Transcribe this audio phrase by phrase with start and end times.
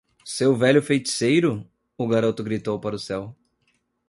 [0.25, 1.63] "Seu velho feiticeiro?"
[1.95, 3.37] o garoto gritou para o céu.